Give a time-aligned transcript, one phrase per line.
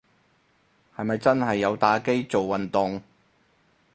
[0.95, 3.03] 係咪真係有打機做運動